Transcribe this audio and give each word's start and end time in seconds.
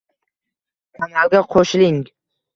Kanalga 1.03 1.43
qo'shiling: 1.53 2.03